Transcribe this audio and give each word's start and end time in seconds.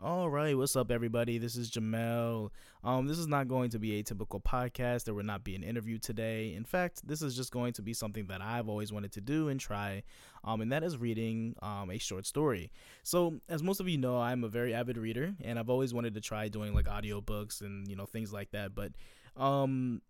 All 0.00 0.30
right, 0.30 0.56
what's 0.56 0.76
up, 0.76 0.92
everybody? 0.92 1.38
This 1.38 1.56
is 1.56 1.72
Jamel. 1.72 2.50
Um, 2.84 3.08
this 3.08 3.18
is 3.18 3.26
not 3.26 3.48
going 3.48 3.70
to 3.70 3.80
be 3.80 3.98
a 3.98 4.04
typical 4.04 4.38
podcast. 4.38 5.02
There 5.02 5.12
will 5.12 5.24
not 5.24 5.42
be 5.42 5.56
an 5.56 5.64
interview 5.64 5.98
today. 5.98 6.54
In 6.54 6.62
fact, 6.62 7.04
this 7.04 7.20
is 7.20 7.34
just 7.34 7.50
going 7.50 7.72
to 7.72 7.82
be 7.82 7.92
something 7.92 8.28
that 8.28 8.40
I've 8.40 8.68
always 8.68 8.92
wanted 8.92 9.10
to 9.14 9.20
do 9.20 9.48
and 9.48 9.58
try, 9.58 10.04
um, 10.44 10.60
and 10.60 10.70
that 10.70 10.84
is 10.84 10.96
reading 10.98 11.56
um, 11.62 11.90
a 11.90 11.98
short 11.98 12.26
story. 12.26 12.70
So, 13.02 13.40
as 13.48 13.60
most 13.64 13.80
of 13.80 13.88
you 13.88 13.98
know, 13.98 14.20
I'm 14.20 14.44
a 14.44 14.48
very 14.48 14.72
avid 14.72 14.98
reader, 14.98 15.34
and 15.40 15.58
I've 15.58 15.68
always 15.68 15.92
wanted 15.92 16.14
to 16.14 16.20
try 16.20 16.46
doing 16.46 16.74
like 16.74 16.86
audiobooks 16.86 17.60
and 17.60 17.88
you 17.88 17.96
know 17.96 18.06
things 18.06 18.32
like 18.32 18.52
that. 18.52 18.76
But 18.76 18.92
um, 19.36 20.00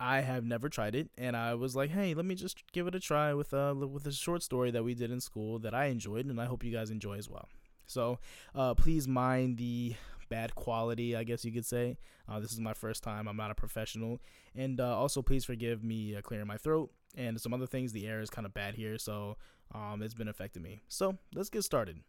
I 0.00 0.22
have 0.22 0.46
never 0.46 0.70
tried 0.70 0.94
it, 0.94 1.10
and 1.18 1.36
I 1.36 1.52
was 1.52 1.76
like, 1.76 1.90
hey, 1.90 2.14
let 2.14 2.24
me 2.24 2.34
just 2.34 2.62
give 2.72 2.86
it 2.86 2.94
a 2.94 3.00
try 3.00 3.34
with 3.34 3.52
a 3.52 3.74
with 3.74 4.06
a 4.06 4.12
short 4.12 4.42
story 4.42 4.70
that 4.70 4.84
we 4.84 4.94
did 4.94 5.10
in 5.10 5.20
school 5.20 5.58
that 5.58 5.74
I 5.74 5.86
enjoyed, 5.86 6.24
and 6.24 6.40
I 6.40 6.46
hope 6.46 6.64
you 6.64 6.72
guys 6.72 6.90
enjoy 6.90 7.18
as 7.18 7.28
well. 7.28 7.46
So 7.88 8.20
uh, 8.54 8.74
please 8.74 9.08
mind 9.08 9.56
the 9.56 9.96
bad 10.28 10.54
quality, 10.54 11.16
I 11.16 11.24
guess 11.24 11.44
you 11.44 11.50
could 11.50 11.66
say. 11.66 11.96
Uh, 12.28 12.38
this 12.38 12.52
is 12.52 12.60
my 12.60 12.74
first 12.74 13.02
time. 13.02 13.26
I'm 13.26 13.36
not 13.36 13.50
a 13.50 13.54
professional. 13.54 14.20
And 14.54 14.80
uh, 14.80 14.96
also, 14.96 15.22
please 15.22 15.44
forgive 15.44 15.82
me 15.82 16.14
uh, 16.14 16.20
clearing 16.20 16.46
my 16.46 16.58
throat 16.58 16.92
and 17.16 17.40
some 17.40 17.52
other 17.52 17.66
things. 17.66 17.92
The 17.92 18.06
air 18.06 18.20
is 18.20 18.30
kind 18.30 18.46
of 18.46 18.54
bad 18.54 18.74
here, 18.74 18.98
so 18.98 19.36
um, 19.74 20.02
it's 20.02 20.14
been 20.14 20.28
affecting 20.28 20.62
me. 20.62 20.82
So 20.88 21.18
let's 21.34 21.50
get 21.50 21.64
started. 21.64 22.00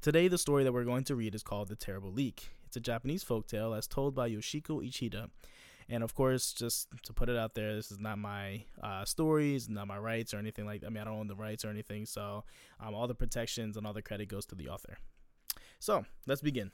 Today, 0.00 0.28
the 0.28 0.38
story 0.38 0.64
that 0.64 0.72
we're 0.72 0.84
going 0.84 1.04
to 1.04 1.14
read 1.14 1.34
is 1.34 1.42
called 1.42 1.68
The 1.68 1.76
Terrible 1.76 2.12
Leak. 2.12 2.50
It's 2.66 2.76
a 2.76 2.80
Japanese 2.80 3.24
folktale 3.24 3.76
as 3.76 3.86
told 3.86 4.14
by 4.14 4.28
Yoshiko 4.28 4.82
Uchida. 4.82 5.30
And 5.92 6.02
of 6.02 6.14
course, 6.14 6.54
just 6.54 6.88
to 7.02 7.12
put 7.12 7.28
it 7.28 7.36
out 7.36 7.54
there, 7.54 7.76
this 7.76 7.90
is 7.90 8.00
not 8.00 8.16
my 8.16 8.64
uh, 8.82 9.04
stories, 9.04 9.68
not 9.68 9.86
my 9.86 9.98
rights 9.98 10.32
or 10.32 10.38
anything 10.38 10.64
like 10.64 10.80
that. 10.80 10.86
I 10.86 10.90
mean, 10.90 11.02
I 11.02 11.04
don't 11.04 11.18
own 11.18 11.26
the 11.26 11.36
rights 11.36 11.66
or 11.66 11.68
anything. 11.68 12.06
So 12.06 12.44
um, 12.80 12.94
all 12.94 13.06
the 13.06 13.14
protections 13.14 13.76
and 13.76 13.86
all 13.86 13.92
the 13.92 14.00
credit 14.00 14.28
goes 14.28 14.46
to 14.46 14.54
the 14.54 14.70
author. 14.70 14.96
So 15.80 16.06
let's 16.26 16.40
begin. 16.40 16.70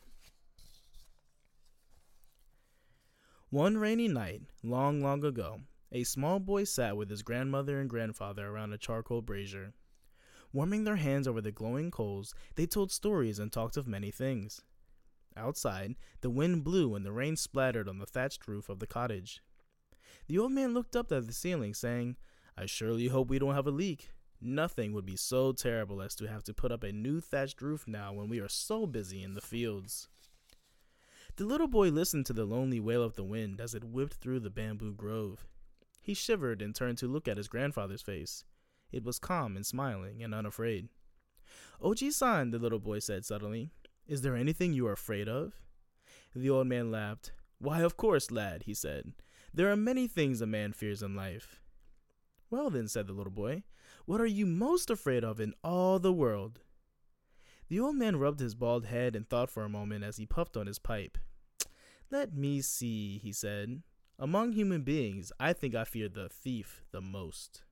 One 3.50 3.76
rainy 3.76 4.06
night, 4.06 4.42
long, 4.62 5.02
long 5.02 5.24
ago, 5.24 5.62
a 5.90 6.04
small 6.04 6.38
boy 6.38 6.62
sat 6.62 6.96
with 6.96 7.10
his 7.10 7.22
grandmother 7.22 7.80
and 7.80 7.90
grandfather 7.90 8.46
around 8.46 8.72
a 8.72 8.78
charcoal 8.78 9.20
brazier. 9.20 9.72
Warming 10.52 10.84
their 10.84 10.94
hands 10.94 11.26
over 11.26 11.40
the 11.40 11.50
glowing 11.50 11.90
coals, 11.90 12.36
they 12.54 12.66
told 12.66 12.92
stories 12.92 13.40
and 13.40 13.50
talked 13.50 13.76
of 13.76 13.88
many 13.88 14.12
things. 14.12 14.62
Outside, 15.38 15.94
the 16.20 16.30
wind 16.30 16.64
blew 16.64 16.94
and 16.94 17.06
the 17.06 17.12
rain 17.12 17.36
splattered 17.36 17.88
on 17.88 17.98
the 17.98 18.06
thatched 18.06 18.48
roof 18.48 18.68
of 18.68 18.80
the 18.80 18.86
cottage. 18.86 19.40
The 20.26 20.38
old 20.38 20.52
man 20.52 20.74
looked 20.74 20.96
up 20.96 21.12
at 21.12 21.26
the 21.26 21.32
ceiling, 21.32 21.74
saying, 21.74 22.16
I 22.56 22.66
surely 22.66 23.06
hope 23.06 23.28
we 23.28 23.38
don't 23.38 23.54
have 23.54 23.66
a 23.66 23.70
leak. 23.70 24.10
Nothing 24.40 24.92
would 24.92 25.06
be 25.06 25.16
so 25.16 25.52
terrible 25.52 26.02
as 26.02 26.14
to 26.16 26.28
have 26.28 26.42
to 26.44 26.54
put 26.54 26.72
up 26.72 26.82
a 26.82 26.92
new 26.92 27.20
thatched 27.20 27.62
roof 27.62 27.86
now 27.86 28.12
when 28.12 28.28
we 28.28 28.40
are 28.40 28.48
so 28.48 28.86
busy 28.86 29.22
in 29.22 29.34
the 29.34 29.40
fields. 29.40 30.08
The 31.36 31.44
little 31.44 31.68
boy 31.68 31.90
listened 31.90 32.26
to 32.26 32.32
the 32.32 32.44
lonely 32.44 32.80
wail 32.80 33.02
of 33.02 33.14
the 33.14 33.24
wind 33.24 33.60
as 33.60 33.74
it 33.74 33.84
whipped 33.84 34.14
through 34.14 34.40
the 34.40 34.50
bamboo 34.50 34.92
grove. 34.92 35.46
He 36.00 36.14
shivered 36.14 36.60
and 36.60 36.74
turned 36.74 36.98
to 36.98 37.06
look 37.06 37.28
at 37.28 37.36
his 37.36 37.48
grandfather's 37.48 38.02
face. 38.02 38.44
It 38.90 39.04
was 39.04 39.18
calm 39.18 39.54
and 39.54 39.64
smiling 39.64 40.22
and 40.22 40.34
unafraid. 40.34 40.88
Oh, 41.80 41.90
Oji 41.90 42.12
san, 42.12 42.50
the 42.50 42.58
little 42.58 42.80
boy 42.80 42.98
said 42.98 43.24
suddenly, 43.24 43.70
is 44.08 44.22
there 44.22 44.34
anything 44.34 44.72
you 44.72 44.86
are 44.86 44.92
afraid 44.92 45.28
of? 45.28 45.60
The 46.34 46.48
old 46.48 46.66
man 46.66 46.90
laughed. 46.90 47.32
Why, 47.58 47.82
of 47.82 47.98
course, 47.98 48.30
lad, 48.30 48.62
he 48.62 48.72
said. 48.72 49.12
There 49.52 49.70
are 49.70 49.76
many 49.76 50.08
things 50.08 50.40
a 50.40 50.46
man 50.46 50.72
fears 50.72 51.02
in 51.02 51.14
life. 51.14 51.60
Well, 52.50 52.70
then, 52.70 52.88
said 52.88 53.06
the 53.06 53.12
little 53.12 53.32
boy, 53.32 53.64
what 54.06 54.20
are 54.20 54.26
you 54.26 54.46
most 54.46 54.88
afraid 54.88 55.24
of 55.24 55.40
in 55.40 55.52
all 55.62 55.98
the 55.98 56.12
world? 56.12 56.60
The 57.68 57.78
old 57.78 57.96
man 57.96 58.16
rubbed 58.16 58.40
his 58.40 58.54
bald 58.54 58.86
head 58.86 59.14
and 59.14 59.28
thought 59.28 59.50
for 59.50 59.62
a 59.62 59.68
moment 59.68 60.04
as 60.04 60.16
he 60.16 60.24
puffed 60.24 60.56
on 60.56 60.66
his 60.66 60.78
pipe. 60.78 61.18
Let 62.10 62.34
me 62.34 62.62
see, 62.62 63.18
he 63.18 63.32
said. 63.32 63.82
Among 64.18 64.52
human 64.52 64.82
beings, 64.82 65.30
I 65.38 65.52
think 65.52 65.74
I 65.74 65.84
fear 65.84 66.08
the 66.08 66.30
thief 66.30 66.82
the 66.92 67.02
most. 67.02 67.64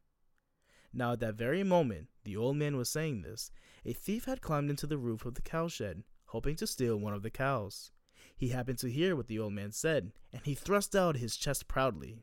Now, 0.93 1.13
at 1.13 1.21
that 1.21 1.35
very 1.35 1.63
moment 1.63 2.09
the 2.25 2.37
old 2.37 2.57
man 2.57 2.77
was 2.77 2.91
saying 2.91 3.23
this, 3.23 3.51
a 3.87 3.95
thief 3.95 4.27
had 4.27 4.43
climbed 4.43 4.69
into 4.69 4.87
the 4.87 4.99
roof 4.99 5.25
of 5.25 5.35
the 5.35 5.43
cowshed 5.43 6.05
hoping 6.37 6.55
to 6.55 6.67
steal 6.67 6.99
one 6.99 7.15
of 7.15 7.23
the 7.23 7.31
cows. 7.31 7.93
He 8.37 8.49
happened 8.49 8.77
to 8.81 8.91
hear 8.91 9.17
what 9.17 9.27
the 9.27 9.39
old 9.39 9.55
man 9.55 9.73
said, 9.73 10.13
and 10.35 10.43
he 10.45 10.55
thrust 10.55 10.95
out 10.95 11.17
his 11.17 11.35
chest 11.35 11.67
proudly. 11.67 12.19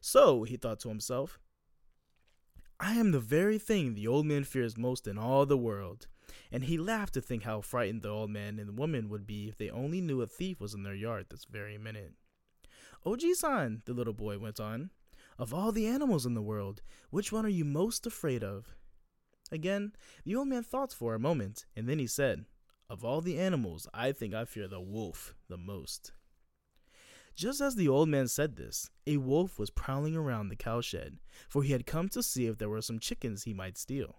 So, 0.00 0.42
he 0.42 0.56
thought 0.56 0.80
to 0.80 0.88
himself, 0.88 1.38
I 2.80 2.94
am 2.94 3.12
the 3.12 3.20
very 3.20 3.56
thing 3.56 3.94
the 3.94 4.08
old 4.08 4.26
man 4.26 4.42
fears 4.42 4.76
most 4.76 5.06
in 5.06 5.16
all 5.16 5.46
the 5.46 5.56
world. 5.56 6.08
And 6.50 6.64
he 6.64 6.76
laughed 6.76 7.14
to 7.14 7.20
think 7.20 7.44
how 7.44 7.60
frightened 7.60 8.02
the 8.02 8.08
old 8.08 8.30
man 8.30 8.58
and 8.58 8.68
the 8.68 8.72
woman 8.72 9.08
would 9.08 9.28
be 9.28 9.46
if 9.46 9.56
they 9.56 9.70
only 9.70 10.00
knew 10.00 10.22
a 10.22 10.26
thief 10.26 10.60
was 10.60 10.74
in 10.74 10.82
their 10.82 10.92
yard 10.92 11.26
this 11.30 11.44
very 11.44 11.78
minute. 11.78 12.14
Oji 13.06 13.36
san, 13.36 13.82
the 13.84 13.94
little 13.94 14.12
boy 14.12 14.40
went 14.40 14.58
on, 14.58 14.90
of 15.38 15.54
all 15.54 15.70
the 15.70 15.86
animals 15.86 16.26
in 16.26 16.34
the 16.34 16.42
world, 16.42 16.82
which 17.10 17.30
one 17.30 17.46
are 17.46 17.48
you 17.48 17.64
most 17.64 18.06
afraid 18.06 18.42
of? 18.42 18.74
Again, 19.52 19.92
the 20.24 20.34
old 20.34 20.48
man 20.48 20.64
thought 20.64 20.92
for 20.92 21.14
a 21.14 21.20
moment, 21.20 21.66
and 21.76 21.88
then 21.88 22.00
he 22.00 22.08
said, 22.08 22.44
of 22.90 23.04
all 23.04 23.20
the 23.20 23.38
animals, 23.38 23.86
I 23.94 24.10
think 24.10 24.34
I 24.34 24.44
fear 24.44 24.66
the 24.66 24.80
wolf 24.80 25.34
the 25.48 25.56
most. 25.56 26.12
Just 27.36 27.60
as 27.60 27.76
the 27.76 27.88
old 27.88 28.08
man 28.08 28.26
said 28.26 28.56
this, 28.56 28.90
a 29.06 29.16
wolf 29.18 29.58
was 29.60 29.70
prowling 29.70 30.16
around 30.16 30.48
the 30.48 30.56
cowshed, 30.56 31.18
for 31.48 31.62
he 31.62 31.72
had 31.72 31.86
come 31.86 32.08
to 32.10 32.22
see 32.22 32.46
if 32.46 32.58
there 32.58 32.68
were 32.68 32.82
some 32.82 32.98
chickens 32.98 33.44
he 33.44 33.54
might 33.54 33.78
steal. 33.78 34.16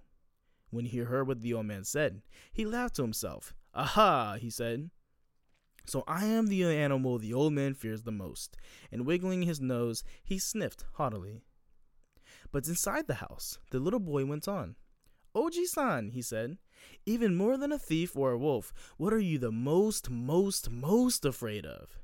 When 0.70 0.86
he 0.86 1.00
heard 1.00 1.28
what 1.28 1.42
the 1.42 1.54
old 1.54 1.66
man 1.66 1.84
said, 1.84 2.22
he 2.54 2.66
laughed 2.66 2.96
to 2.96 3.02
himself. 3.02 3.54
Aha, 3.76 4.38
he 4.40 4.50
said. 4.50 4.90
So 5.86 6.06
I 6.08 6.26
am 6.26 6.48
the 6.48 6.64
animal 6.64 7.18
the 7.18 7.34
old 7.34 7.52
man 7.52 7.74
fears 7.74 8.04
the 8.04 8.12
most, 8.12 8.56
and 8.90 9.06
wiggling 9.06 9.42
his 9.42 9.60
nose, 9.60 10.04
he 10.24 10.40
sniffed 10.40 10.86
haughtily. 10.94 11.42
But 12.54 12.68
inside 12.70 13.08
the 13.08 13.16
house, 13.16 13.60
the 13.72 13.80
little 13.80 14.00
boy 14.00 14.26
went 14.26 14.48
on. 14.48 14.76
Oji 15.36 15.66
san, 15.66 16.10
he 16.10 16.22
said, 16.22 16.58
even 17.06 17.36
more 17.36 17.58
than 17.58 17.72
a 17.72 17.80
thief 17.80 18.18
or 18.18 18.32
a 18.32 18.38
wolf, 18.38 18.74
what 18.98 19.14
are 19.14 19.20
you 19.20 19.38
the 19.38 19.52
most, 19.52 20.10
most, 20.10 20.70
most 20.70 21.26
afraid 21.26 21.66
of? 21.66 22.00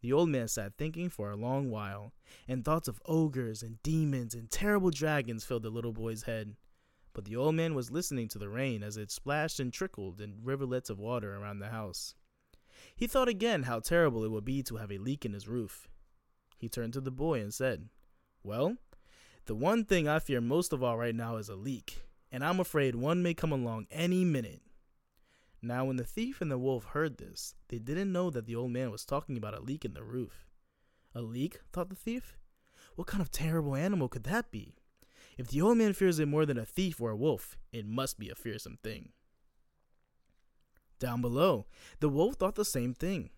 The 0.00 0.12
old 0.12 0.28
man 0.28 0.46
sat 0.48 0.76
thinking 0.76 1.08
for 1.08 1.30
a 1.30 1.36
long 1.36 1.70
while, 1.70 2.12
and 2.46 2.64
thoughts 2.64 2.86
of 2.86 3.00
ogres 3.06 3.62
and 3.62 3.82
demons 3.82 4.34
and 4.34 4.50
terrible 4.50 4.90
dragons 4.90 5.44
filled 5.44 5.64
the 5.64 5.70
little 5.70 5.92
boy's 5.92 6.24
head. 6.24 6.56
But 7.14 7.24
the 7.24 7.34
old 7.34 7.54
man 7.54 7.74
was 7.74 7.90
listening 7.90 8.28
to 8.28 8.38
the 8.38 8.48
rain 8.48 8.82
as 8.82 8.96
it 8.96 9.10
splashed 9.10 9.58
and 9.58 9.72
trickled 9.72 10.20
in 10.20 10.44
rivulets 10.44 10.90
of 10.90 11.00
water 11.00 11.34
around 11.34 11.58
the 11.58 11.70
house. 11.70 12.14
He 12.94 13.06
thought 13.06 13.28
again 13.28 13.64
how 13.64 13.80
terrible 13.80 14.22
it 14.22 14.30
would 14.30 14.44
be 14.44 14.62
to 14.64 14.76
have 14.76 14.92
a 14.92 14.98
leak 14.98 15.24
in 15.24 15.32
his 15.32 15.48
roof. 15.48 15.88
He 16.58 16.68
turned 16.68 16.92
to 16.92 17.00
the 17.00 17.10
boy 17.10 17.40
and 17.40 17.52
said, 17.52 17.88
Well, 18.44 18.76
the 19.46 19.54
one 19.54 19.84
thing 19.84 20.06
I 20.06 20.18
fear 20.18 20.40
most 20.40 20.72
of 20.72 20.82
all 20.82 20.96
right 20.96 21.14
now 21.14 21.36
is 21.36 21.48
a 21.48 21.56
leak 21.56 22.02
and 22.30 22.44
I'm 22.44 22.60
afraid 22.60 22.94
one 22.94 23.22
may 23.22 23.34
come 23.34 23.52
along 23.52 23.86
any 23.90 24.24
minute. 24.24 24.62
Now, 25.60 25.86
when 25.86 25.96
the 25.96 26.04
thief 26.04 26.40
and 26.40 26.50
the 26.50 26.58
wolf 26.58 26.84
heard 26.84 27.18
this, 27.18 27.54
they 27.68 27.78
didn't 27.78 28.12
know 28.12 28.30
that 28.30 28.46
the 28.46 28.54
old 28.54 28.70
man 28.70 28.90
was 28.90 29.04
talking 29.04 29.36
about 29.36 29.56
a 29.56 29.60
leak 29.60 29.84
in 29.84 29.94
the 29.94 30.04
roof. 30.04 30.46
A 31.14 31.22
leak? 31.22 31.60
thought 31.72 31.88
the 31.88 31.96
thief. 31.96 32.38
What 32.94 33.08
kind 33.08 33.22
of 33.22 33.30
terrible 33.30 33.74
animal 33.74 34.08
could 34.08 34.24
that 34.24 34.50
be? 34.50 34.74
If 35.36 35.48
the 35.48 35.60
old 35.60 35.78
man 35.78 35.92
fears 35.92 36.18
it 36.18 36.26
more 36.26 36.46
than 36.46 36.58
a 36.58 36.64
thief 36.64 37.00
or 37.00 37.10
a 37.10 37.16
wolf, 37.16 37.56
it 37.72 37.86
must 37.86 38.18
be 38.18 38.28
a 38.28 38.34
fearsome 38.34 38.78
thing. 38.82 39.10
Down 40.98 41.20
below, 41.20 41.66
the 42.00 42.08
wolf 42.08 42.36
thought 42.36 42.56
the 42.56 42.64
same 42.64 42.94
thing. 42.94 43.30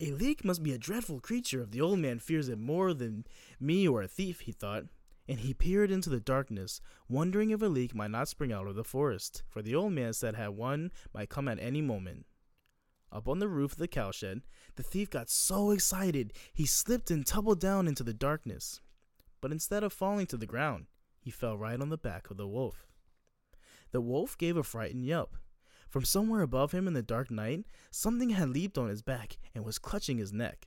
A 0.00 0.12
leak 0.12 0.44
must 0.44 0.62
be 0.62 0.72
a 0.72 0.78
dreadful 0.78 1.20
creature 1.20 1.62
if 1.62 1.70
the 1.70 1.80
old 1.80 1.98
man 1.98 2.18
fears 2.18 2.48
it 2.48 2.58
more 2.58 2.94
than 2.94 3.26
me 3.60 3.86
or 3.86 4.02
a 4.02 4.08
thief, 4.08 4.40
he 4.40 4.52
thought 4.52 4.84
and 5.30 5.38
he 5.38 5.54
peered 5.54 5.92
into 5.92 6.10
the 6.10 6.18
darkness, 6.18 6.80
wondering 7.08 7.50
if 7.50 7.62
a 7.62 7.66
leak 7.66 7.94
might 7.94 8.10
not 8.10 8.26
spring 8.26 8.52
out 8.52 8.66
of 8.66 8.74
the 8.74 8.82
forest, 8.82 9.44
for 9.48 9.62
the 9.62 9.76
old 9.76 9.92
man 9.92 10.12
said 10.12 10.34
had 10.34 10.48
one 10.48 10.90
might 11.14 11.28
come 11.28 11.46
at 11.46 11.60
any 11.60 11.80
moment. 11.80 12.26
Up 13.12 13.28
on 13.28 13.38
the 13.38 13.46
roof 13.46 13.72
of 13.72 13.78
the 13.78 13.86
cowshed, 13.86 14.42
the 14.74 14.82
thief 14.82 15.08
got 15.08 15.30
so 15.30 15.70
excited 15.70 16.32
he 16.52 16.66
slipped 16.66 17.12
and 17.12 17.24
tumbled 17.24 17.60
down 17.60 17.86
into 17.86 18.02
the 18.02 18.12
darkness. 18.12 18.80
But 19.40 19.52
instead 19.52 19.84
of 19.84 19.92
falling 19.92 20.26
to 20.26 20.36
the 20.36 20.46
ground, 20.46 20.86
he 21.20 21.30
fell 21.30 21.56
right 21.56 21.80
on 21.80 21.90
the 21.90 21.96
back 21.96 22.28
of 22.32 22.36
the 22.36 22.48
wolf. 22.48 22.88
The 23.92 24.00
wolf 24.00 24.36
gave 24.36 24.56
a 24.56 24.64
frightened 24.64 25.06
yelp. 25.06 25.36
From 25.88 26.04
somewhere 26.04 26.42
above 26.42 26.72
him 26.72 26.88
in 26.88 26.94
the 26.94 27.02
dark 27.02 27.30
night, 27.30 27.66
something 27.92 28.30
had 28.30 28.48
leaped 28.48 28.76
on 28.76 28.88
his 28.88 29.02
back 29.02 29.38
and 29.54 29.64
was 29.64 29.78
clutching 29.78 30.18
his 30.18 30.32
neck. 30.32 30.66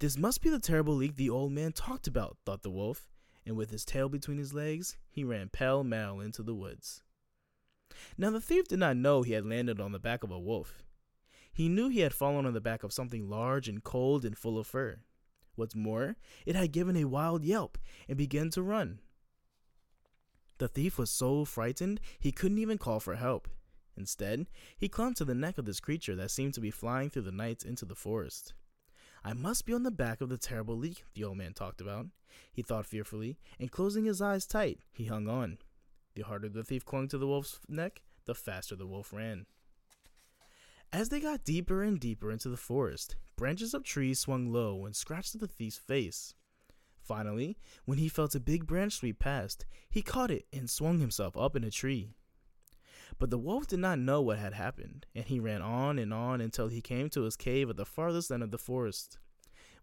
This 0.00 0.18
must 0.18 0.42
be 0.42 0.50
the 0.50 0.58
terrible 0.58 0.96
leak 0.96 1.14
the 1.14 1.30
old 1.30 1.52
man 1.52 1.70
talked 1.70 2.08
about, 2.08 2.36
thought 2.44 2.64
the 2.64 2.70
wolf, 2.70 3.08
and 3.46 3.56
with 3.56 3.70
his 3.70 3.84
tail 3.84 4.08
between 4.08 4.38
his 4.38 4.52
legs, 4.54 4.96
he 5.10 5.24
ran 5.24 5.48
pell 5.48 5.82
mell 5.84 6.20
into 6.20 6.42
the 6.42 6.54
woods. 6.54 7.02
Now 8.16 8.30
the 8.30 8.40
thief 8.40 8.68
did 8.68 8.78
not 8.78 8.96
know 8.96 9.22
he 9.22 9.32
had 9.32 9.46
landed 9.46 9.80
on 9.80 9.92
the 9.92 9.98
back 9.98 10.22
of 10.22 10.30
a 10.30 10.38
wolf. 10.38 10.84
He 11.52 11.68
knew 11.68 11.88
he 11.88 12.00
had 12.00 12.14
fallen 12.14 12.46
on 12.46 12.54
the 12.54 12.60
back 12.60 12.84
of 12.84 12.92
something 12.92 13.28
large 13.28 13.68
and 13.68 13.82
cold 13.82 14.24
and 14.24 14.36
full 14.36 14.58
of 14.58 14.66
fur. 14.66 15.00
What's 15.56 15.74
more, 15.74 16.16
it 16.46 16.56
had 16.56 16.72
given 16.72 16.96
a 16.96 17.04
wild 17.04 17.44
yelp 17.44 17.76
and 18.08 18.16
begun 18.16 18.50
to 18.50 18.62
run. 18.62 19.00
The 20.58 20.68
thief 20.68 20.98
was 20.98 21.10
so 21.10 21.44
frightened 21.44 22.00
he 22.18 22.32
couldn't 22.32 22.58
even 22.58 22.78
call 22.78 23.00
for 23.00 23.16
help. 23.16 23.48
Instead, 23.96 24.46
he 24.78 24.88
clung 24.88 25.14
to 25.14 25.24
the 25.24 25.34
neck 25.34 25.58
of 25.58 25.64
this 25.64 25.80
creature 25.80 26.14
that 26.16 26.30
seemed 26.30 26.54
to 26.54 26.60
be 26.60 26.70
flying 26.70 27.10
through 27.10 27.22
the 27.22 27.32
night 27.32 27.64
into 27.64 27.84
the 27.84 27.94
forest. 27.94 28.54
I 29.22 29.34
must 29.34 29.66
be 29.66 29.74
on 29.74 29.82
the 29.82 29.90
back 29.90 30.20
of 30.20 30.28
the 30.28 30.38
terrible 30.38 30.76
leak 30.76 31.04
the 31.14 31.24
old 31.24 31.36
man 31.36 31.52
talked 31.52 31.80
about, 31.80 32.06
he 32.52 32.62
thought 32.62 32.86
fearfully, 32.86 33.38
and 33.58 33.70
closing 33.70 34.04
his 34.04 34.22
eyes 34.22 34.46
tight, 34.46 34.80
he 34.92 35.06
hung 35.06 35.28
on. 35.28 35.58
The 36.14 36.22
harder 36.22 36.48
the 36.48 36.64
thief 36.64 36.84
clung 36.84 37.08
to 37.08 37.18
the 37.18 37.26
wolf's 37.26 37.60
neck, 37.68 38.02
the 38.24 38.34
faster 38.34 38.76
the 38.76 38.86
wolf 38.86 39.12
ran. 39.12 39.46
As 40.92 41.08
they 41.08 41.20
got 41.20 41.44
deeper 41.44 41.82
and 41.82 42.00
deeper 42.00 42.32
into 42.32 42.48
the 42.48 42.56
forest, 42.56 43.16
branches 43.36 43.74
of 43.74 43.84
trees 43.84 44.18
swung 44.18 44.52
low 44.52 44.84
and 44.84 44.96
scratched 44.96 45.34
at 45.34 45.40
the 45.40 45.46
thief's 45.46 45.78
face. 45.78 46.34
Finally, 47.00 47.56
when 47.84 47.98
he 47.98 48.08
felt 48.08 48.34
a 48.34 48.40
big 48.40 48.66
branch 48.66 48.94
sweep 48.94 49.18
past, 49.18 49.66
he 49.88 50.02
caught 50.02 50.30
it 50.30 50.46
and 50.52 50.68
swung 50.68 50.98
himself 50.98 51.36
up 51.36 51.54
in 51.56 51.64
a 51.64 51.70
tree. 51.70 52.14
But 53.20 53.28
the 53.28 53.38
wolf 53.38 53.66
did 53.66 53.80
not 53.80 53.98
know 53.98 54.22
what 54.22 54.38
had 54.38 54.54
happened, 54.54 55.04
and 55.14 55.26
he 55.26 55.38
ran 55.38 55.60
on 55.60 55.98
and 55.98 56.12
on 56.12 56.40
until 56.40 56.68
he 56.68 56.80
came 56.80 57.10
to 57.10 57.24
his 57.24 57.36
cave 57.36 57.68
at 57.68 57.76
the 57.76 57.84
farthest 57.84 58.32
end 58.32 58.42
of 58.42 58.50
the 58.50 58.56
forest. 58.56 59.18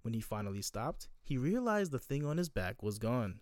When 0.01 0.16
he 0.16 0.22
finally 0.22 0.63
stopped, 0.63 1.07
he 1.22 1.38
realized 1.38 1.92
the 1.92 2.00
thing 2.00 2.25
on 2.25 2.38
his 2.38 2.50
back 2.50 2.81
was 2.81 2.98
gone. 2.98 3.39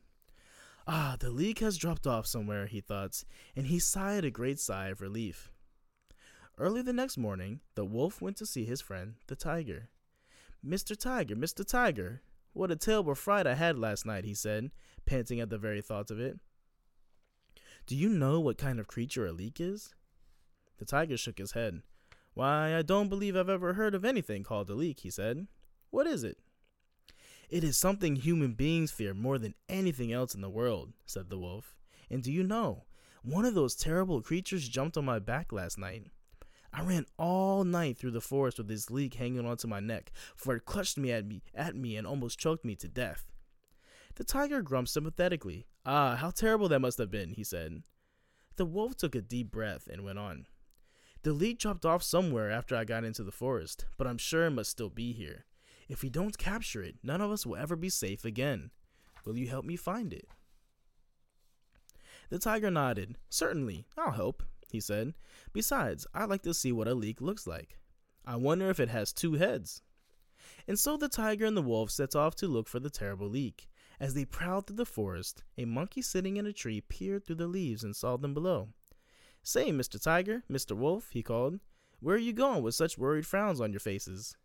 Ah, 0.85 1.15
the 1.17 1.31
leak 1.31 1.59
has 1.59 1.77
dropped 1.77 2.05
off 2.05 2.27
somewhere, 2.27 2.65
he 2.67 2.81
thought, 2.81 3.23
and 3.55 3.67
he 3.67 3.79
sighed 3.79 4.25
a 4.25 4.29
great 4.29 4.59
sigh 4.59 4.89
of 4.89 4.99
relief. 4.99 5.53
Early 6.57 6.81
the 6.81 6.91
next 6.91 7.17
morning, 7.17 7.61
the 7.75 7.85
wolf 7.85 8.21
went 8.21 8.35
to 8.37 8.45
see 8.45 8.65
his 8.65 8.81
friend, 8.81 9.15
the 9.27 9.35
tiger. 9.37 9.89
Mr. 10.65 10.97
Tiger, 10.97 11.37
Mr. 11.37 11.65
Tiger, 11.65 12.21
what 12.51 12.69
a 12.69 12.75
terrible 12.75 13.15
fright 13.15 13.47
I 13.47 13.55
had 13.55 13.79
last 13.79 14.05
night, 14.05 14.25
he 14.25 14.33
said, 14.33 14.71
panting 15.05 15.39
at 15.39 15.49
the 15.49 15.57
very 15.57 15.81
thought 15.81 16.11
of 16.11 16.19
it. 16.19 16.37
Do 17.87 17.95
you 17.95 18.09
know 18.09 18.39
what 18.39 18.57
kind 18.57 18.79
of 18.79 18.87
creature 18.87 19.27
a 19.27 19.31
leak 19.31 19.59
is? 19.59 19.93
The 20.79 20.85
tiger 20.85 21.17
shook 21.17 21.37
his 21.37 21.51
head. 21.51 21.83
Why, 22.33 22.75
I 22.75 22.81
don't 22.81 23.09
believe 23.09 23.35
I've 23.35 23.47
ever 23.47 23.73
heard 23.73 23.93
of 23.93 24.03
anything 24.03 24.43
called 24.43 24.69
a 24.71 24.73
leak, 24.73 25.01
he 25.01 25.11
said. 25.11 25.45
What 25.91 26.07
is 26.07 26.23
it? 26.23 26.39
It 27.47 27.63
is 27.63 27.77
something 27.77 28.15
human 28.15 28.53
beings 28.53 28.91
fear 28.91 29.13
more 29.13 29.37
than 29.37 29.53
anything 29.69 30.11
else 30.11 30.33
in 30.33 30.41
the 30.41 30.49
world, 30.49 30.93
said 31.05 31.29
the 31.29 31.37
wolf. 31.37 31.75
And 32.09 32.23
do 32.23 32.31
you 32.31 32.41
know, 32.43 32.85
one 33.21 33.45
of 33.45 33.53
those 33.53 33.75
terrible 33.75 34.19
creatures 34.21 34.67
jumped 34.67 34.97
on 34.97 35.05
my 35.05 35.19
back 35.19 35.51
last 35.51 35.77
night. 35.77 36.07
I 36.73 36.81
ran 36.81 37.05
all 37.17 37.63
night 37.63 37.97
through 37.97 38.11
the 38.11 38.19
forest 38.19 38.57
with 38.57 38.67
this 38.67 38.89
leak 38.89 39.13
hanging 39.13 39.45
onto 39.45 39.67
my 39.67 39.79
neck, 39.79 40.11
for 40.35 40.55
it 40.55 40.65
clutched 40.65 40.97
me 40.97 41.11
at 41.11 41.25
me 41.25 41.43
at 41.53 41.75
me 41.75 41.95
and 41.97 42.05
almost 42.05 42.39
choked 42.39 42.65
me 42.65 42.75
to 42.77 42.87
death. 42.87 43.31
The 44.15 44.23
tiger 44.23 44.61
grumped 44.61 44.89
sympathetically. 44.89 45.67
Ah, 45.85 46.15
how 46.15 46.31
terrible 46.31 46.67
that 46.69 46.79
must 46.79 46.97
have 46.97 47.11
been, 47.11 47.33
he 47.33 47.43
said. 47.43 47.83
The 48.55 48.65
wolf 48.65 48.95
took 48.95 49.15
a 49.15 49.21
deep 49.21 49.51
breath 49.51 49.87
and 49.91 50.03
went 50.03 50.17
on. 50.17 50.47
The 51.23 51.33
leak 51.33 51.59
dropped 51.59 51.85
off 51.85 52.03
somewhere 52.03 52.49
after 52.49 52.75
I 52.75 52.85
got 52.85 53.03
into 53.03 53.23
the 53.23 53.31
forest, 53.31 53.85
but 53.97 54.07
I'm 54.07 54.17
sure 54.17 54.45
it 54.45 54.51
must 54.51 54.71
still 54.71 54.89
be 54.89 55.11
here. 55.11 55.45
If 55.87 56.01
we 56.01 56.09
don't 56.09 56.37
capture 56.37 56.81
it, 56.81 56.95
none 57.03 57.21
of 57.21 57.31
us 57.31 57.45
will 57.45 57.55
ever 57.55 57.75
be 57.75 57.89
safe 57.89 58.25
again. 58.25 58.71
Will 59.25 59.37
you 59.37 59.47
help 59.47 59.65
me 59.65 59.75
find 59.75 60.13
it? 60.13 60.27
The 62.29 62.39
tiger 62.39 62.71
nodded. 62.71 63.17
Certainly, 63.29 63.85
I'll 63.97 64.11
help, 64.11 64.43
he 64.71 64.79
said. 64.79 65.13
Besides, 65.53 66.07
I'd 66.13 66.29
like 66.29 66.43
to 66.43 66.53
see 66.53 66.71
what 66.71 66.87
a 66.87 66.95
leak 66.95 67.21
looks 67.21 67.45
like. 67.45 67.77
I 68.25 68.35
wonder 68.35 68.69
if 68.69 68.79
it 68.79 68.89
has 68.89 69.13
two 69.13 69.33
heads. 69.33 69.81
And 70.67 70.79
so 70.79 70.97
the 70.97 71.09
tiger 71.09 71.45
and 71.45 71.55
the 71.55 71.61
wolf 71.61 71.91
set 71.91 72.15
off 72.15 72.35
to 72.37 72.47
look 72.47 72.67
for 72.67 72.79
the 72.79 72.89
terrible 72.89 73.27
leak. 73.27 73.67
As 73.99 74.13
they 74.13 74.25
prowled 74.25 74.67
through 74.67 74.75
the 74.77 74.85
forest, 74.85 75.43
a 75.57 75.65
monkey 75.65 76.01
sitting 76.01 76.37
in 76.37 76.45
a 76.45 76.53
tree 76.53 76.81
peered 76.81 77.25
through 77.25 77.35
the 77.35 77.47
leaves 77.47 77.83
and 77.83 77.95
saw 77.95 78.17
them 78.17 78.33
below. 78.33 78.69
Say, 79.43 79.71
Mr. 79.71 80.01
Tiger, 80.01 80.43
Mr. 80.51 80.75
Wolf, 80.75 81.09
he 81.11 81.21
called, 81.23 81.59
where 81.99 82.15
are 82.15 82.19
you 82.19 82.33
going 82.33 82.61
with 82.61 82.75
such 82.75 82.97
worried 82.97 83.25
frowns 83.25 83.61
on 83.61 83.71
your 83.71 83.79
faces? 83.79 84.35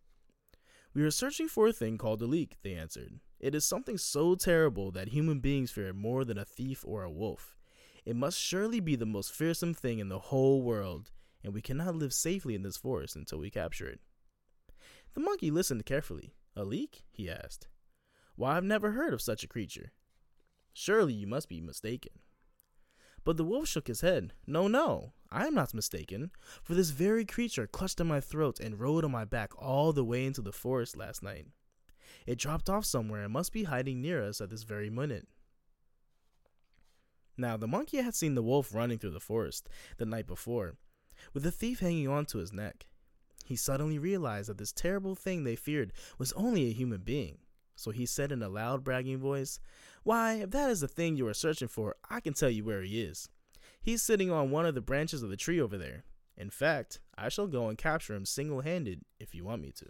We 0.94 1.02
are 1.02 1.10
searching 1.10 1.48
for 1.48 1.68
a 1.68 1.72
thing 1.72 1.98
called 1.98 2.22
a 2.22 2.26
leak, 2.26 2.56
they 2.62 2.74
answered. 2.74 3.20
It 3.38 3.54
is 3.54 3.64
something 3.64 3.98
so 3.98 4.34
terrible 4.34 4.90
that 4.92 5.08
human 5.08 5.40
beings 5.40 5.70
fear 5.70 5.88
it 5.88 5.94
more 5.94 6.24
than 6.24 6.38
a 6.38 6.44
thief 6.44 6.84
or 6.86 7.02
a 7.02 7.10
wolf. 7.10 7.56
It 8.04 8.16
must 8.16 8.38
surely 8.38 8.80
be 8.80 8.96
the 8.96 9.06
most 9.06 9.32
fearsome 9.32 9.74
thing 9.74 9.98
in 9.98 10.08
the 10.08 10.18
whole 10.18 10.62
world, 10.62 11.10
and 11.42 11.54
we 11.54 11.62
cannot 11.62 11.96
live 11.96 12.12
safely 12.12 12.54
in 12.54 12.62
this 12.62 12.76
forest 12.76 13.16
until 13.16 13.38
we 13.38 13.50
capture 13.50 13.88
it. 13.88 14.00
The 15.14 15.20
monkey 15.20 15.50
listened 15.50 15.86
carefully. 15.86 16.34
A 16.56 16.64
leak? 16.64 17.04
he 17.10 17.30
asked. 17.30 17.68
Why, 18.40 18.56
I've 18.56 18.64
never 18.64 18.92
heard 18.92 19.12
of 19.12 19.20
such 19.20 19.44
a 19.44 19.48
creature. 19.48 19.92
Surely 20.72 21.12
you 21.12 21.26
must 21.26 21.46
be 21.46 21.60
mistaken. 21.60 22.12
But 23.22 23.36
the 23.36 23.44
wolf 23.44 23.68
shook 23.68 23.86
his 23.86 24.00
head. 24.00 24.32
No, 24.46 24.66
no, 24.66 25.12
I 25.30 25.46
am 25.46 25.54
not 25.54 25.74
mistaken, 25.74 26.30
for 26.62 26.72
this 26.72 26.88
very 26.88 27.26
creature 27.26 27.66
clutched 27.66 28.00
at 28.00 28.06
my 28.06 28.18
throat 28.18 28.58
and 28.58 28.80
rode 28.80 29.04
on 29.04 29.10
my 29.10 29.26
back 29.26 29.50
all 29.60 29.92
the 29.92 30.06
way 30.06 30.24
into 30.24 30.40
the 30.40 30.54
forest 30.54 30.96
last 30.96 31.22
night. 31.22 31.48
It 32.26 32.38
dropped 32.38 32.70
off 32.70 32.86
somewhere 32.86 33.24
and 33.24 33.30
must 33.30 33.52
be 33.52 33.64
hiding 33.64 34.00
near 34.00 34.22
us 34.24 34.40
at 34.40 34.48
this 34.48 34.62
very 34.62 34.88
minute. 34.88 35.28
Now, 37.36 37.58
the 37.58 37.68
monkey 37.68 37.98
had 37.98 38.14
seen 38.14 38.36
the 38.36 38.42
wolf 38.42 38.74
running 38.74 38.98
through 38.98 39.10
the 39.10 39.20
forest 39.20 39.68
the 39.98 40.06
night 40.06 40.26
before, 40.26 40.76
with 41.34 41.42
the 41.42 41.52
thief 41.52 41.80
hanging 41.80 42.08
on 42.08 42.24
to 42.24 42.38
his 42.38 42.54
neck. 42.54 42.86
He 43.44 43.54
suddenly 43.54 43.98
realized 43.98 44.48
that 44.48 44.56
this 44.56 44.72
terrible 44.72 45.14
thing 45.14 45.44
they 45.44 45.56
feared 45.56 45.92
was 46.16 46.32
only 46.32 46.70
a 46.70 46.72
human 46.72 47.02
being. 47.02 47.40
So 47.80 47.92
he 47.92 48.04
said 48.04 48.30
in 48.30 48.42
a 48.42 48.48
loud, 48.50 48.84
bragging 48.84 49.16
voice, 49.16 49.58
Why, 50.02 50.34
if 50.34 50.50
that 50.50 50.68
is 50.68 50.80
the 50.80 50.88
thing 50.88 51.16
you 51.16 51.26
are 51.26 51.32
searching 51.32 51.66
for, 51.66 51.96
I 52.10 52.20
can 52.20 52.34
tell 52.34 52.50
you 52.50 52.62
where 52.62 52.82
he 52.82 53.00
is. 53.00 53.30
He's 53.80 54.02
sitting 54.02 54.30
on 54.30 54.50
one 54.50 54.66
of 54.66 54.74
the 54.74 54.82
branches 54.82 55.22
of 55.22 55.30
the 55.30 55.36
tree 55.38 55.58
over 55.58 55.78
there. 55.78 56.04
In 56.36 56.50
fact, 56.50 57.00
I 57.16 57.30
shall 57.30 57.46
go 57.46 57.68
and 57.68 57.78
capture 57.78 58.14
him 58.14 58.26
single 58.26 58.60
handed 58.60 59.00
if 59.18 59.34
you 59.34 59.44
want 59.44 59.62
me 59.62 59.72
to. 59.76 59.86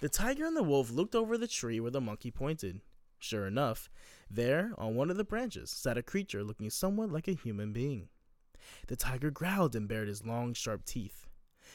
The 0.00 0.08
tiger 0.08 0.46
and 0.46 0.56
the 0.56 0.62
wolf 0.62 0.90
looked 0.90 1.14
over 1.14 1.36
the 1.36 1.46
tree 1.46 1.78
where 1.78 1.90
the 1.90 2.00
monkey 2.00 2.30
pointed. 2.30 2.80
Sure 3.18 3.46
enough, 3.46 3.90
there, 4.30 4.72
on 4.78 4.94
one 4.94 5.10
of 5.10 5.18
the 5.18 5.24
branches, 5.24 5.70
sat 5.70 5.98
a 5.98 6.02
creature 6.02 6.42
looking 6.42 6.70
somewhat 6.70 7.12
like 7.12 7.28
a 7.28 7.32
human 7.32 7.74
being. 7.74 8.08
The 8.86 8.96
tiger 8.96 9.30
growled 9.30 9.76
and 9.76 9.86
bared 9.86 10.08
his 10.08 10.24
long, 10.24 10.54
sharp 10.54 10.86
teeth. 10.86 11.27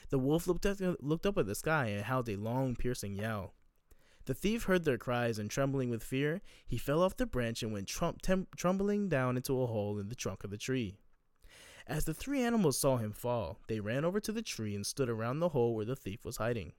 The 0.10 0.20
wolf 0.20 0.48
looked, 0.48 0.66
at, 0.66 1.04
looked 1.04 1.26
up 1.26 1.38
at 1.38 1.46
the 1.46 1.56
sky 1.56 1.88
and 1.88 2.04
howled 2.04 2.30
a 2.30 2.36
long, 2.36 2.76
piercing 2.76 3.16
yell. 3.16 3.54
The 4.26 4.34
thief 4.34 4.64
heard 4.64 4.86
their 4.86 4.98
cries, 4.98 5.38
and 5.38 5.50
trembling 5.50 5.90
with 5.90 6.04
fear, 6.04 6.42
he 6.66 6.78
fell 6.78 7.02
off 7.02 7.18
the 7.18 7.26
branch 7.26 7.62
and 7.62 7.74
went 7.74 7.88
trum- 7.88 8.18
tem- 8.22 8.48
down 9.10 9.36
into 9.36 9.62
a 9.62 9.68
hole 9.68 10.00
in 10.00 10.08
the 10.08 10.16
trunk 10.16 10.44
of 10.44 10.50
the 10.50 10.58
tree. 10.58 10.98
As 11.86 12.06
the 12.06 12.14
three 12.14 12.42
animals 12.42 12.80
saw 12.80 12.98
him 12.98 13.12
fall, 13.12 13.60
they 13.68 13.82
ran 13.82 14.06
over 14.06 14.22
to 14.22 14.32
the 14.32 14.42
tree 14.42 14.74
and 14.76 14.86
stood 14.86 15.10
around 15.10 15.40
the 15.40 15.50
hole 15.50 15.76
where 15.76 15.86
the 15.86 15.98
thief 15.98 16.24
was 16.24 16.38
hiding. 16.38 16.72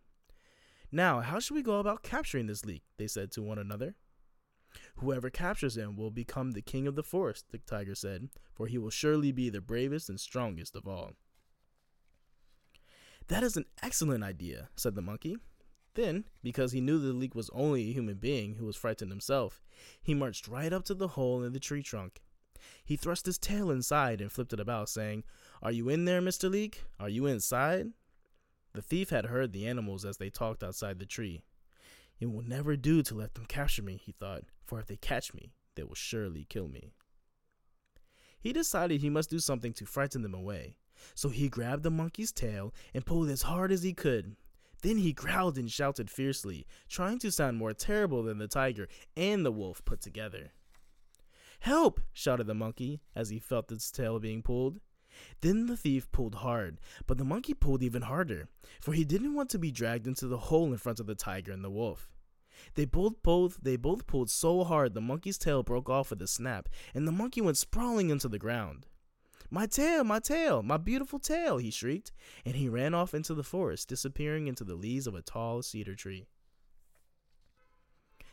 Now, 0.90 1.20
how 1.20 1.38
should 1.38 1.54
we 1.54 1.62
go 1.62 1.80
about 1.80 2.02
capturing 2.02 2.46
this 2.46 2.64
leak? 2.64 2.84
they 2.96 3.06
said 3.06 3.30
to 3.32 3.42
one 3.42 3.58
another. 3.58 3.96
Whoever 4.96 5.28
captures 5.28 5.76
him 5.76 5.96
will 5.96 6.10
become 6.10 6.52
the 6.52 6.62
king 6.62 6.86
of 6.86 6.94
the 6.94 7.02
forest, 7.02 7.46
the 7.50 7.58
tiger 7.58 7.94
said, 7.94 8.30
for 8.54 8.66
he 8.66 8.78
will 8.78 8.90
surely 8.90 9.32
be 9.32 9.50
the 9.50 9.60
bravest 9.60 10.08
and 10.08 10.18
strongest 10.18 10.74
of 10.74 10.88
all. 10.88 11.12
That 13.28 13.42
is 13.42 13.56
an 13.56 13.64
excellent 13.82 14.22
idea, 14.22 14.68
said 14.76 14.94
the 14.94 15.02
monkey. 15.02 15.36
Then, 15.94 16.24
because 16.42 16.72
he 16.72 16.80
knew 16.80 16.98
the 16.98 17.12
leak 17.12 17.34
was 17.34 17.50
only 17.50 17.88
a 17.88 17.92
human 17.92 18.16
being 18.16 18.56
who 18.56 18.66
was 18.66 18.76
frightened 18.76 19.10
himself, 19.10 19.62
he 20.02 20.12
marched 20.12 20.48
right 20.48 20.72
up 20.72 20.84
to 20.86 20.94
the 20.94 21.08
hole 21.08 21.42
in 21.42 21.52
the 21.52 21.60
tree 21.60 21.82
trunk. 21.82 22.20
He 22.84 22.96
thrust 22.96 23.26
his 23.26 23.38
tail 23.38 23.70
inside 23.70 24.20
and 24.20 24.30
flipped 24.30 24.52
it 24.52 24.60
about, 24.60 24.88
saying, 24.88 25.24
Are 25.62 25.70
you 25.70 25.88
in 25.88 26.04
there, 26.04 26.20
Mr. 26.20 26.50
Leak? 26.50 26.84
Are 26.98 27.08
you 27.08 27.26
inside? 27.26 27.92
The 28.72 28.82
thief 28.82 29.10
had 29.10 29.26
heard 29.26 29.52
the 29.52 29.66
animals 29.66 30.04
as 30.04 30.16
they 30.16 30.30
talked 30.30 30.64
outside 30.64 30.98
the 30.98 31.06
tree. 31.06 31.42
It 32.18 32.26
will 32.26 32.42
never 32.42 32.76
do 32.76 33.02
to 33.02 33.14
let 33.14 33.34
them 33.34 33.46
capture 33.46 33.82
me, 33.82 34.00
he 34.02 34.12
thought, 34.12 34.44
for 34.64 34.80
if 34.80 34.86
they 34.86 34.96
catch 34.96 35.32
me, 35.32 35.52
they 35.76 35.84
will 35.84 35.94
surely 35.94 36.46
kill 36.48 36.68
me. 36.68 36.92
He 38.40 38.52
decided 38.52 39.00
he 39.00 39.10
must 39.10 39.30
do 39.30 39.38
something 39.38 39.72
to 39.74 39.86
frighten 39.86 40.22
them 40.22 40.34
away, 40.34 40.76
so 41.14 41.28
he 41.28 41.48
grabbed 41.48 41.82
the 41.82 41.90
monkey's 41.90 42.32
tail 42.32 42.72
and 42.92 43.06
pulled 43.06 43.28
as 43.28 43.42
hard 43.42 43.72
as 43.72 43.82
he 43.82 43.92
could. 43.92 44.36
Then 44.82 44.98
he 44.98 45.12
growled 45.12 45.56
and 45.56 45.70
shouted 45.70 46.10
fiercely, 46.10 46.66
trying 46.88 47.18
to 47.20 47.32
sound 47.32 47.56
more 47.56 47.72
terrible 47.72 48.22
than 48.22 48.38
the 48.38 48.48
tiger 48.48 48.88
and 49.16 49.44
the 49.44 49.52
wolf 49.52 49.84
put 49.84 50.00
together. 50.00 50.52
Help! 51.60 52.00
shouted 52.12 52.46
the 52.46 52.54
monkey 52.54 53.00
as 53.16 53.30
he 53.30 53.38
felt 53.38 53.72
its 53.72 53.90
tail 53.90 54.20
being 54.20 54.42
pulled. 54.42 54.80
Then 55.40 55.66
the 55.66 55.76
thief 55.76 56.10
pulled 56.12 56.34
hard, 56.34 56.80
but 57.06 57.18
the 57.18 57.24
monkey 57.24 57.54
pulled 57.54 57.82
even 57.82 58.02
harder, 58.02 58.48
for 58.80 58.92
he 58.92 59.04
didn't 59.04 59.34
want 59.34 59.48
to 59.50 59.58
be 59.58 59.70
dragged 59.70 60.06
into 60.06 60.26
the 60.26 60.36
hole 60.36 60.72
in 60.72 60.78
front 60.78 61.00
of 61.00 61.06
the 61.06 61.14
tiger 61.14 61.52
and 61.52 61.64
the 61.64 61.70
wolf. 61.70 62.10
They 62.74 62.84
both 62.84 63.22
both 63.22 63.58
they 63.62 63.76
both 63.76 64.06
pulled 64.06 64.30
so 64.30 64.64
hard 64.64 64.94
the 64.94 65.00
monkey's 65.00 65.38
tail 65.38 65.62
broke 65.62 65.88
off 65.88 66.10
with 66.10 66.20
a 66.22 66.26
snap, 66.26 66.68
and 66.92 67.06
the 67.06 67.12
monkey 67.12 67.40
went 67.40 67.56
sprawling 67.56 68.10
into 68.10 68.28
the 68.28 68.38
ground. 68.38 68.86
My 69.54 69.66
tail, 69.66 70.02
my 70.02 70.18
tail, 70.18 70.64
my 70.64 70.78
beautiful 70.78 71.20
tail, 71.20 71.58
he 71.58 71.70
shrieked, 71.70 72.10
and 72.44 72.56
he 72.56 72.68
ran 72.68 72.92
off 72.92 73.14
into 73.14 73.34
the 73.34 73.44
forest, 73.44 73.86
disappearing 73.86 74.48
into 74.48 74.64
the 74.64 74.74
leaves 74.74 75.06
of 75.06 75.14
a 75.14 75.22
tall 75.22 75.62
cedar 75.62 75.94
tree. 75.94 76.26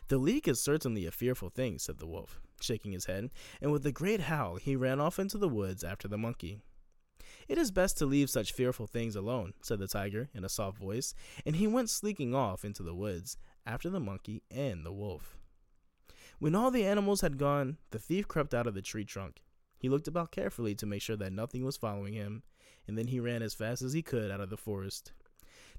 The 0.07 0.17
leak 0.17 0.47
is 0.47 0.59
certainly 0.59 1.05
a 1.05 1.11
fearful 1.11 1.49
thing, 1.49 1.77
said 1.77 1.99
the 1.99 2.07
wolf, 2.07 2.41
shaking 2.59 2.93
his 2.93 3.05
head, 3.05 3.29
and 3.61 3.71
with 3.71 3.85
a 3.85 3.91
great 3.91 4.21
howl 4.21 4.55
he 4.55 4.75
ran 4.75 4.99
off 4.99 5.19
into 5.19 5.37
the 5.37 5.47
woods 5.47 5.83
after 5.83 6.07
the 6.07 6.17
monkey. 6.17 6.57
It 7.47 7.59
is 7.59 7.69
best 7.69 7.99
to 7.99 8.07
leave 8.07 8.31
such 8.31 8.51
fearful 8.51 8.87
things 8.87 9.15
alone, 9.15 9.53
said 9.61 9.77
the 9.77 9.87
tiger 9.87 10.29
in 10.33 10.43
a 10.43 10.49
soft 10.49 10.79
voice, 10.79 11.13
and 11.45 11.55
he 11.55 11.67
went 11.67 11.91
slinking 11.91 12.33
off 12.33 12.65
into 12.65 12.81
the 12.81 12.95
woods 12.95 13.37
after 13.63 13.91
the 13.91 13.99
monkey 13.99 14.41
and 14.49 14.83
the 14.83 14.91
wolf. 14.91 15.37
When 16.39 16.55
all 16.55 16.71
the 16.71 16.87
animals 16.87 17.21
had 17.21 17.37
gone, 17.37 17.77
the 17.91 17.99
thief 17.99 18.27
crept 18.27 18.55
out 18.55 18.65
of 18.65 18.73
the 18.73 18.81
tree 18.81 19.05
trunk. 19.05 19.43
He 19.81 19.89
looked 19.89 20.07
about 20.07 20.29
carefully 20.29 20.75
to 20.75 20.85
make 20.85 21.01
sure 21.01 21.15
that 21.15 21.33
nothing 21.33 21.65
was 21.65 21.75
following 21.75 22.13
him, 22.13 22.43
and 22.87 22.95
then 22.95 23.07
he 23.07 23.19
ran 23.19 23.41
as 23.41 23.55
fast 23.55 23.81
as 23.81 23.93
he 23.93 24.03
could 24.03 24.29
out 24.29 24.39
of 24.39 24.51
the 24.51 24.55
forest. 24.55 25.11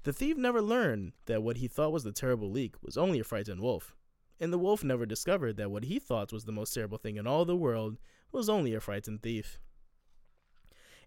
The 0.03 0.11
thief 0.11 0.35
never 0.35 0.61
learned 0.61 1.13
that 1.25 1.41
what 1.41 1.55
he 1.55 1.69
thought 1.69 1.93
was 1.93 2.03
the 2.03 2.11
terrible 2.11 2.51
leak 2.51 2.75
was 2.83 2.97
only 2.97 3.21
a 3.21 3.23
frightened 3.23 3.61
wolf, 3.61 3.95
and 4.41 4.51
the 4.51 4.57
wolf 4.57 4.83
never 4.83 5.05
discovered 5.05 5.55
that 5.55 5.71
what 5.71 5.85
he 5.85 5.99
thought 5.99 6.33
was 6.33 6.43
the 6.43 6.51
most 6.51 6.73
terrible 6.73 6.97
thing 6.97 7.15
in 7.15 7.25
all 7.25 7.45
the 7.45 7.55
world 7.55 7.97
was 8.29 8.49
only 8.49 8.73
a 8.73 8.81
frightened 8.81 9.23
thief. 9.23 9.57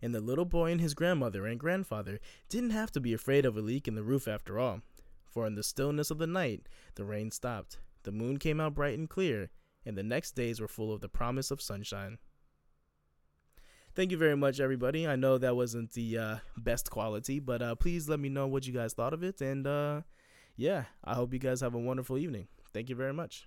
And 0.00 0.14
the 0.14 0.20
little 0.22 0.46
boy 0.46 0.70
and 0.70 0.80
his 0.80 0.94
grandmother 0.94 1.44
and 1.44 1.60
grandfather 1.60 2.18
didn't 2.48 2.70
have 2.70 2.90
to 2.92 3.00
be 3.00 3.12
afraid 3.12 3.44
of 3.44 3.58
a 3.58 3.60
leak 3.60 3.86
in 3.86 3.94
the 3.94 4.02
roof 4.02 4.26
after 4.26 4.58
all, 4.58 4.80
for 5.26 5.46
in 5.46 5.54
the 5.54 5.62
stillness 5.62 6.10
of 6.10 6.16
the 6.16 6.26
night 6.26 6.66
the 6.94 7.04
rain 7.04 7.30
stopped, 7.30 7.78
the 8.04 8.10
moon 8.10 8.38
came 8.38 8.58
out 8.58 8.74
bright 8.74 8.98
and 8.98 9.10
clear, 9.10 9.50
and 9.84 9.98
the 9.98 10.02
next 10.02 10.30
days 10.34 10.62
were 10.62 10.66
full 10.66 10.94
of 10.94 11.02
the 11.02 11.10
promise 11.10 11.50
of 11.50 11.60
sunshine. 11.60 12.16
Thank 13.96 14.10
you 14.10 14.18
very 14.18 14.36
much, 14.36 14.60
everybody. 14.60 15.08
I 15.08 15.16
know 15.16 15.38
that 15.38 15.56
wasn't 15.56 15.92
the 15.92 16.18
uh, 16.18 16.36
best 16.58 16.90
quality, 16.90 17.40
but 17.40 17.62
uh, 17.62 17.74
please 17.76 18.10
let 18.10 18.20
me 18.20 18.28
know 18.28 18.46
what 18.46 18.66
you 18.66 18.74
guys 18.74 18.92
thought 18.92 19.14
of 19.14 19.22
it. 19.22 19.40
And 19.40 19.66
uh, 19.66 20.02
yeah, 20.54 20.84
I 21.02 21.14
hope 21.14 21.32
you 21.32 21.38
guys 21.38 21.62
have 21.62 21.74
a 21.74 21.78
wonderful 21.78 22.18
evening. 22.18 22.46
Thank 22.74 22.90
you 22.90 22.94
very 22.94 23.14
much. 23.14 23.46